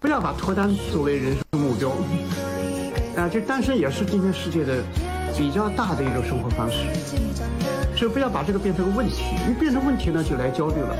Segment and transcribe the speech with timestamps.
[0.00, 1.90] 不要把脱单作为人生目标。
[3.16, 4.80] 啊，这单身也是今天世界的
[5.36, 6.84] 比较大的一种生活方式，
[7.96, 9.24] 所以不要把这个变成个问题。
[9.50, 10.94] 一变成问题呢，就来焦虑了。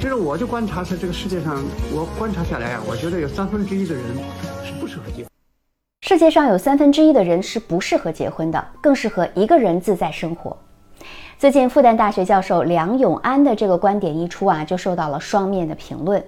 [0.00, 4.04] 就是我就观察在这个世界上，我观察下来啊，我觉得有三分之一的人
[4.64, 5.26] 是不适合结婚。
[6.02, 10.56] 世界上有三分之一的人是不适合结婚的，更适合一个人自在生活。
[11.38, 16.20] 最近复旦大学教授梁永安的这个观点一出啊，就受到了双面的评论。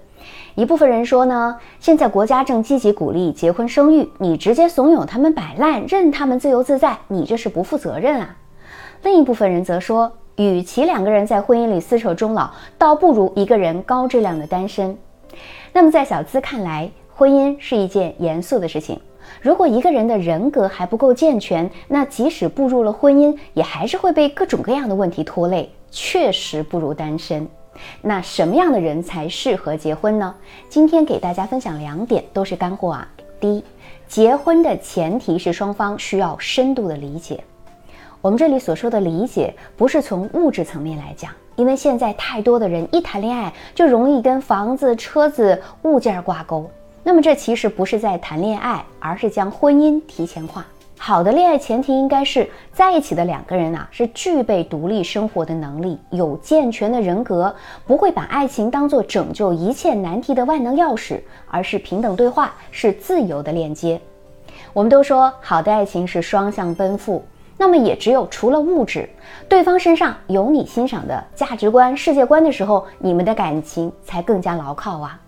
[0.54, 8.36] 一部分人说呢，现在国家正积极鼓励结婚生育，你直接怂恿他们摆烂，任他们自由自在，你这是不负责任啊。
[9.02, 12.48] 另一部分人则说，与其两个人在婚姻里厮守终老，
[12.78, 14.96] 倒不如一个人高质量的单身。
[15.72, 19.00] 那么在小资看来，婚姻是一件严肃的事情。
[19.40, 27.46] 如果一个人的人格还不够健全，那即使步入了婚姻，也还是会被各种各样的问题拖累，确实不如单身。
[28.02, 30.34] 那什么样的人才适合结婚呢？
[30.68, 33.08] 今天给大家分享两点，都是干货啊。
[33.40, 33.64] 第一，
[34.06, 37.42] 结婚的前提是双方需要深度的理解。
[38.20, 46.70] 我们这里所说的理解，不是从物质层面来讲，因为现在太多的人一谈恋爱就容易跟房子、车子、物件挂钩。
[47.02, 50.66] 那么这其实不是在谈恋爱，而是将婚姻提前化。
[50.98, 57.54] 好的恋爱前提应该是在一起的两个人啊，是具备独立生活的能力，有健全的人格，
[57.86, 63.98] 不会把爱情当做拯救一切难题的万能钥匙，而是平等对话，是自由的链接。
[64.74, 67.24] 我们都说好的爱情是双向奔赴，
[67.56, 69.08] 那么也只有除了物质，
[69.48, 75.18] 对方身上有你欣赏的价值观、世界观的时候，你们的感情才更加牢靠啊。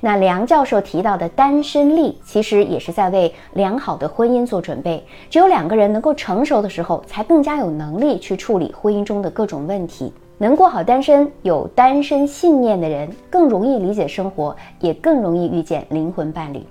[0.00, 5.04] 那梁教授提到的单身力，其实也是在为良好的婚姻做准备。
[5.30, 10.12] 只有两个人能够成熟的时候，才更加有能力去处理婚姻中的各种问题。
[10.38, 16.62] 能过好单身，有单身信念的人，更容易理解生活，也更容易遇见灵魂伴侣。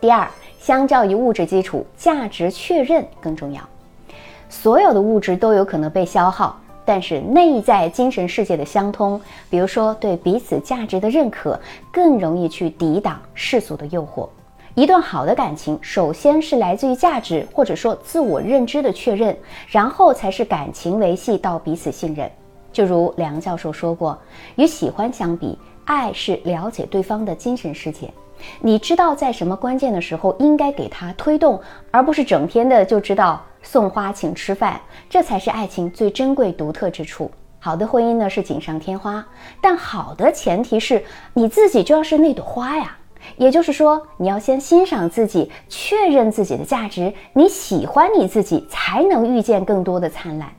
[0.00, 0.26] 第二，
[0.58, 3.60] 相较于物质基础，价值确认更重要。
[4.48, 6.58] 所有的物质都有可能被消耗。
[6.92, 11.56] 但是内在精神世界的相通，比如说对彼此价值的认可，
[11.92, 14.28] 更容易去抵挡世俗的诱惑。
[14.74, 19.36] 一段好的感情，首先是来自于价值或者说自我认知的确认，
[19.68, 22.28] 然后才是感情维系到彼此信任。
[22.72, 24.18] 就如梁教授说过，
[24.56, 28.10] 与喜欢相比，爱是了解对方的精神世界。
[28.60, 37.30] 你知道在什么关键的时候应该给他推动，而不是整天的就知道送花请吃饭，这才是爱情最珍贵独特之处。
[37.58, 39.26] 好的婚姻呢是锦上添花，
[39.60, 42.96] 但好的前提是你自己就要是那朵花呀。
[43.36, 50.50] 也就是说，你要先欣赏自己，确认自己的价值，你喜欢你自己，才能遇见更多的灿烂。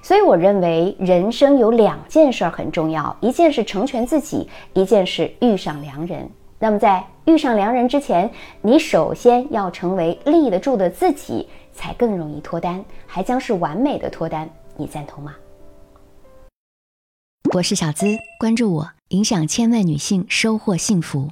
[0.00, 6.30] 所以我认为人生有两件事很重要，一件是成全自己，一件是遇上良人。
[6.60, 8.28] 那么，在遇上良人之前，
[8.62, 14.48] 你首先要成为立得住的自己，才更容易脱单，还将是完美的脱单。
[14.76, 15.36] 你赞同吗？
[17.54, 21.30] 我是小资，关注我，影响千万女性，收获幸福。